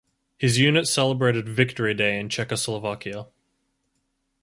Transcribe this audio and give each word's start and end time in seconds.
His 0.39 0.57
unit 0.57 0.87
celebrated 0.87 1.47
Victory 1.47 1.93
Day 1.93 2.19
in 2.19 2.27
Czechoslovakia. 2.27 3.27